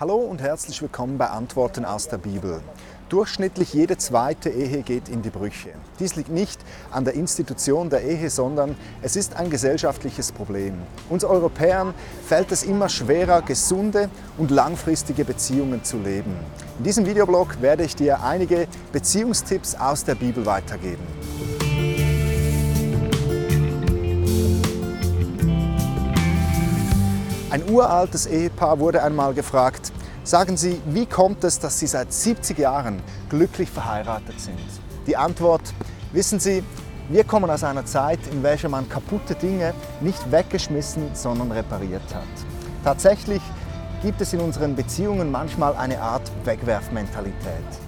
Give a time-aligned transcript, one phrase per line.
[0.00, 2.60] Hallo und herzlich willkommen bei Antworten aus der Bibel.
[3.08, 5.70] Durchschnittlich jede zweite Ehe geht in die Brüche.
[5.98, 6.60] Dies liegt nicht
[6.92, 10.74] an der Institution der Ehe, sondern es ist ein gesellschaftliches Problem.
[11.10, 16.36] Uns Europäern fällt es immer schwerer, gesunde und langfristige Beziehungen zu leben.
[16.78, 21.57] In diesem Videoblog werde ich dir einige Beziehungstipps aus der Bibel weitergeben.
[27.50, 29.90] Ein uraltes Ehepaar wurde einmal gefragt,
[30.22, 34.58] sagen Sie, wie kommt es, dass Sie seit 70 Jahren glücklich verheiratet sind?
[35.06, 35.62] Die Antwort,
[36.12, 36.62] wissen Sie,
[37.08, 39.72] wir kommen aus einer Zeit, in welcher man kaputte Dinge
[40.02, 42.24] nicht weggeschmissen, sondern repariert hat.
[42.84, 43.40] Tatsächlich
[44.02, 47.34] gibt es in unseren Beziehungen manchmal eine Art Wegwerfmentalität.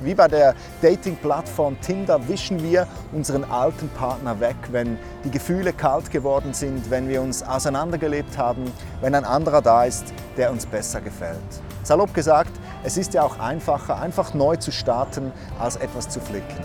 [0.03, 6.11] Wie bei der Dating-Plattform Tinder wischen wir unseren alten Partner weg, wenn die Gefühle kalt
[6.11, 8.65] geworden sind, wenn wir uns auseinandergelebt haben,
[9.01, 11.39] wenn ein anderer da ist, der uns besser gefällt.
[11.85, 16.59] Salopp gesagt, es ist ja auch einfacher, einfach neu zu starten, als etwas zu flicken.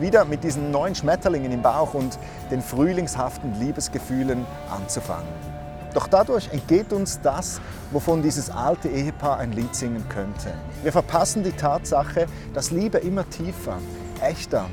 [0.00, 2.18] Wieder mit diesen neuen Schmetterlingen im Bauch und
[2.50, 5.61] den frühlingshaften Liebesgefühlen anzufangen.
[5.94, 10.54] Doch dadurch entgeht uns das, wovon dieses alte Ehepaar ein Lied singen könnte.
[10.82, 13.78] Wir verpassen die Tatsache, dass Liebe immer tiefer,
[14.20, 14.66] echter,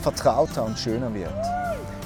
[0.00, 1.32] vertrauter und schöner wird.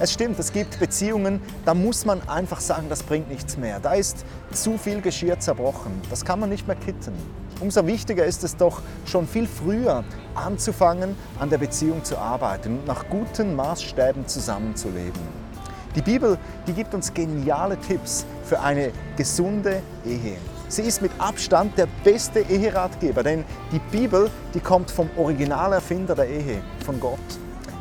[0.00, 3.80] Es stimmt, es gibt Beziehungen, da muss man einfach sagen, das bringt nichts mehr.
[3.80, 6.00] Da ist zu viel Geschirr zerbrochen.
[6.08, 7.12] Das kann man nicht mehr kitten.
[7.60, 10.05] Umso wichtiger ist es doch, schon viel früher
[10.36, 15.47] anzufangen, an der Beziehung zu arbeiten und nach guten Maßstäben zusammenzuleben.
[15.94, 20.36] Die Bibel, die gibt uns geniale Tipps für eine gesunde Ehe.
[20.69, 26.28] Sie ist mit Abstand der beste Eheratgeber, denn die Bibel, die kommt vom Originalerfinder der
[26.28, 27.19] Ehe, von Gott.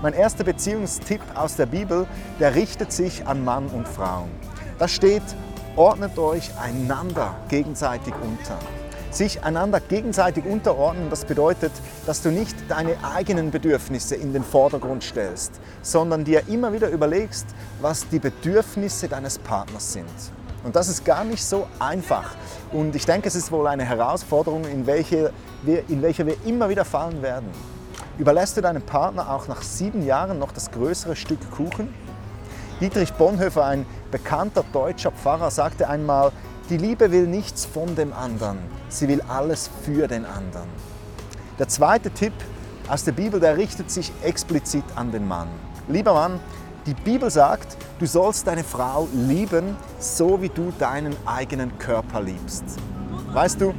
[0.02, 2.08] Mein erster Beziehungstipp aus der Bibel,
[2.40, 4.28] der richtet sich an Mann und Frau.
[4.80, 5.24] Da steht,
[5.76, 8.58] ordnet euch einander gegenseitig unter
[9.12, 11.10] sich einander gegenseitig unterordnen.
[11.10, 11.72] Das bedeutet,
[12.06, 17.48] dass du nicht deine eigenen Bedürfnisse in den Vordergrund stellst, sondern dir immer wieder überlegst,
[17.82, 20.06] was die Bedürfnisse deines Partners sind.
[20.64, 22.36] Und das ist gar nicht so einfach.
[22.72, 25.32] Und ich denke, es ist wohl eine Herausforderung, in welche
[25.64, 27.48] wir, in welche wir immer wieder fallen werden.
[28.18, 31.94] Überlässt du deinem Partner auch nach sieben Jahren noch das größere Stück Kuchen?
[32.80, 36.32] Dietrich Bonhoeffer, ein bekannter deutscher Pfarrer, sagte einmal,
[36.70, 40.70] die Liebe will nichts von dem anderen, sie will alles für den anderen.
[41.58, 42.34] Der zweite Tipp
[42.88, 45.48] aus der Bibel, der richtet sich explizit an den Mann.
[45.88, 46.40] Lieber Mann,
[46.86, 52.64] die Bibel sagt, du sollst deine Frau lieben, so wie du deinen eigenen Körper liebst.
[53.34, 53.74] Weißt du,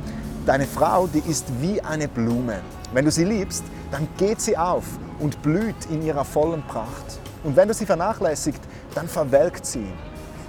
[0.44, 2.62] deine Frau, die ist wie eine Blume.
[2.92, 4.84] Wenn du sie liebst, dann geht sie auf
[5.20, 7.20] und blüht in ihrer vollen Pracht.
[7.44, 8.60] Und wenn du sie vernachlässigt,
[8.98, 9.86] dann verwelkt sie.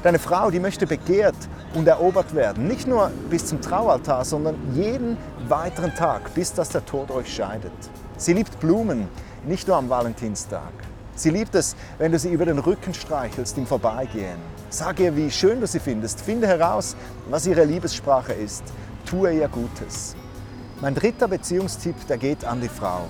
[0.02, 1.36] Deine Frau, die möchte begehrt
[1.76, 2.68] und erobert werden.
[2.68, 5.18] Nicht nur bis zum Traualtar, sondern jeden
[5.48, 7.72] weiteren Tag, bis dass der Tod euch scheidet.
[8.18, 9.08] Sie liebt Blumen,
[9.46, 10.72] nicht nur am Valentinstag.
[11.14, 14.40] Sie liebt es, wenn du sie über den Rücken streichelst im Vorbeigehen.
[14.72, 16.20] Sag ihr, wie schön du sie findest.
[16.20, 16.96] Finde heraus,
[17.30, 18.64] was ihre Liebessprache ist.
[19.06, 20.16] Tue ihr Gutes.
[20.82, 23.02] Mein dritter Beziehungstipp, der geht an die Frau.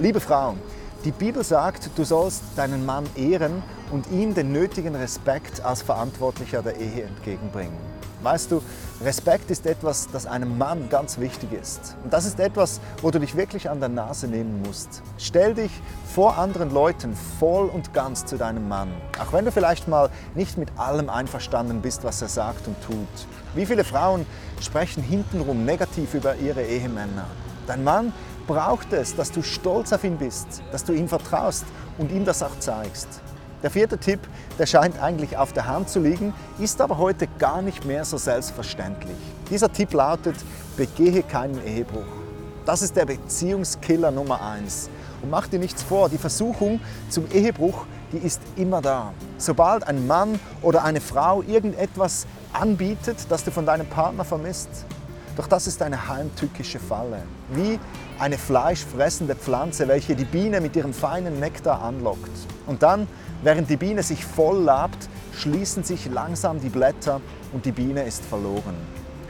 [0.00, 0.56] Liebe Frau,
[1.04, 6.62] die Bibel sagt, du sollst deinen Mann ehren und ihm den nötigen Respekt als Verantwortlicher
[6.62, 7.76] der Ehe entgegenbringen.
[8.22, 8.60] Weißt du,
[9.00, 11.96] Respekt ist etwas, das einem Mann ganz wichtig ist.
[12.02, 15.02] Und das ist etwas, wo du dich wirklich an der Nase nehmen musst.
[15.18, 15.70] Stell dich
[16.04, 18.88] vor anderen Leuten voll und ganz zu deinem Mann.
[19.20, 23.28] Auch wenn du vielleicht mal nicht mit allem einverstanden bist, was er sagt und tut.
[23.54, 24.26] Wie viele Frauen
[24.60, 27.26] sprechen hintenrum negativ über ihre Ehemänner?
[27.68, 28.14] Dein Mann
[28.46, 31.66] braucht es, dass du stolz auf ihn bist, dass du ihm vertraust
[31.98, 33.20] und ihm das auch zeigst.
[33.62, 34.20] Der vierte Tipp,
[34.58, 38.16] der scheint eigentlich auf der Hand zu liegen, ist aber heute gar nicht mehr so
[38.16, 39.16] selbstverständlich.
[39.50, 40.36] Dieser Tipp lautet,
[40.78, 42.06] begehe keinen Ehebruch.
[42.64, 44.88] Das ist der Beziehungskiller Nummer eins.
[45.22, 46.80] Und mach dir nichts vor, die Versuchung
[47.10, 49.12] zum Ehebruch, die ist immer da.
[49.36, 54.86] Sobald ein Mann oder eine Frau irgendetwas anbietet, das du von deinem Partner vermisst,
[55.38, 57.78] doch das ist eine heimtückische Falle, wie
[58.18, 62.32] eine fleischfressende Pflanze, welche die Biene mit ihrem feinen Nektar anlockt.
[62.66, 63.06] Und dann,
[63.44, 67.20] während die Biene sich voll labt, schließen sich langsam die Blätter
[67.52, 68.74] und die Biene ist verloren.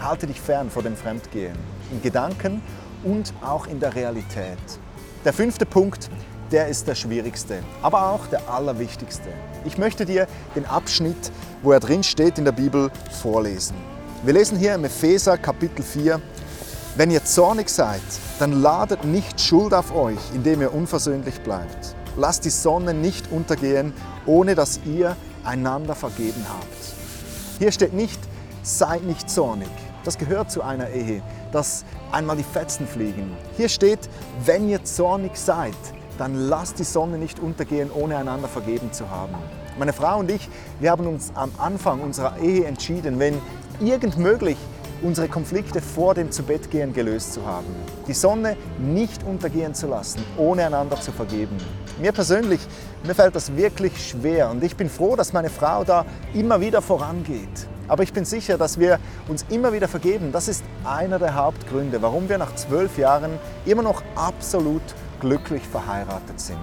[0.00, 1.58] Halte dich fern vor dem Fremdgehen,
[1.93, 2.62] in Gedanken
[3.05, 4.56] und auch in der Realität.
[5.26, 6.08] Der fünfte Punkt,
[6.50, 9.28] der ist der schwierigste, aber auch der allerwichtigste.
[9.66, 10.26] Ich möchte dir
[10.56, 11.31] den Abschnitt,
[11.62, 12.90] wo er drin steht in der Bibel,
[13.20, 13.97] vorlesen.
[14.25, 16.20] Wir lesen hier im Epheser Kapitel 4,
[16.97, 18.03] wenn ihr zornig seid,
[18.41, 21.94] dann ladet nicht Schuld auf euch, indem ihr unversöhnlich bleibt.
[22.17, 23.93] Lasst die Sonne nicht untergehen,
[24.26, 27.61] ohne dass ihr einander vergeben habt.
[27.61, 28.19] Hier steht nicht,
[28.65, 29.69] seid nicht zornig.
[30.03, 31.23] Das gehört zu einer Ehe,
[31.53, 33.37] dass einmal die Fetzen fliegen.
[33.56, 34.00] Hier steht,
[34.44, 35.76] wenn ihr zornig seid,
[36.19, 39.37] dann lasst die Sonne nicht untergehen, ohne einander vergeben zu haben.
[39.79, 40.49] Meine Frau und ich,
[40.81, 43.41] wir haben uns am Anfang unserer Ehe entschieden, wenn
[43.80, 44.56] irgend möglich,
[45.02, 47.66] unsere Konflikte vor dem Zubettgehen gelöst zu haben.
[48.06, 51.56] Die Sonne nicht untergehen zu lassen, ohne einander zu vergeben.
[52.00, 52.60] Mir persönlich,
[53.04, 56.04] mir fällt das wirklich schwer und ich bin froh, dass meine Frau da
[56.34, 57.69] immer wieder vorangeht.
[57.86, 58.98] Aber ich bin sicher, dass wir
[59.28, 60.31] uns immer wieder vergeben.
[60.31, 64.82] Das ist einer der Hauptgründe, warum wir nach zwölf Jahren immer noch absolut
[65.20, 66.58] glücklich verheiratet sind.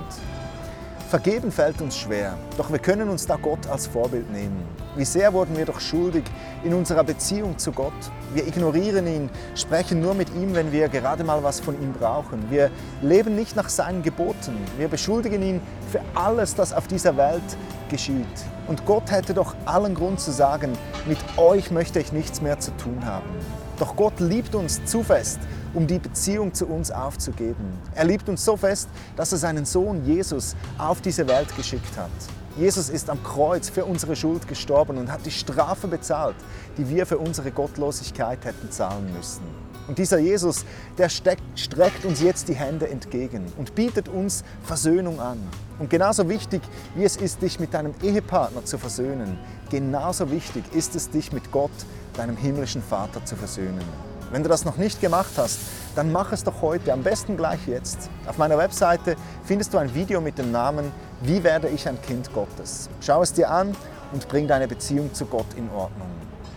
[1.09, 4.63] Vergeben fällt uns schwer, doch wir können uns da Gott als Vorbild nehmen.
[4.95, 6.23] Wie sehr wurden wir doch schuldig
[6.63, 7.93] in unserer Beziehung zu Gott.
[8.33, 12.49] Wir ignorieren ihn, sprechen nur mit ihm, wenn wir gerade mal was von ihm brauchen.
[12.49, 12.71] Wir
[13.03, 14.57] leben nicht nach seinen Geboten.
[14.79, 15.61] Wir beschuldigen ihn
[15.91, 17.57] für alles, das auf dieser Welt
[17.89, 18.25] geschieht.
[18.67, 20.75] Und Gott hätte doch allen Grund zu sagen,
[21.05, 23.29] mit euch möchte ich nichts mehr zu tun haben.
[23.77, 25.39] Doch Gott liebt uns zu fest,
[25.73, 27.73] um die Beziehung zu uns aufzugeben.
[27.93, 28.87] Er liebt uns so fest,
[29.17, 32.11] dass er seinen Sohn Jesus auf diese Welt geschickt hat.
[32.57, 36.37] Jesus ist am Kreuz für unsere Schuld gestorben und hat die Strafe bezahlt,
[36.77, 39.43] die wir für unsere Gottlosigkeit hätten zahlen müssen.
[39.89, 40.65] Und dieser Jesus,
[40.97, 45.37] der streckt uns jetzt die Hände entgegen und bietet uns Versöhnung an.
[45.77, 46.61] Und genauso wichtig,
[46.95, 49.37] wie es ist, dich mit deinem Ehepartner zu versöhnen,
[49.69, 51.71] genauso wichtig ist es, dich mit Gott,
[52.17, 53.83] deinem himmlischen Vater, zu versöhnen.
[54.31, 55.59] Wenn du das noch nicht gemacht hast,
[55.95, 58.09] dann mach es doch heute, am besten gleich jetzt.
[58.27, 60.91] Auf meiner Webseite findest du ein Video mit dem Namen
[61.21, 62.89] Wie werde ich ein Kind Gottes?
[63.01, 63.75] Schau es dir an
[64.11, 66.09] und bring deine Beziehung zu Gott in Ordnung.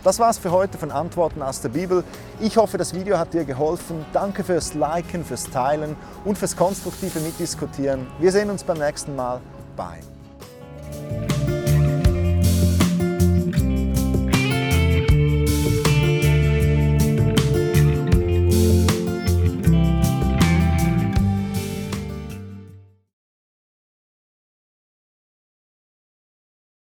[0.03, 2.03] Das war's für heute von Antworten aus der Bibel.
[2.39, 4.05] Ich hoffe, das Video hat dir geholfen.
[4.13, 8.07] Danke fürs Liken, fürs Teilen und fürs konstruktive Mitdiskutieren.
[8.19, 9.41] Wir sehen uns beim nächsten Mal.
[9.75, 10.18] Bye.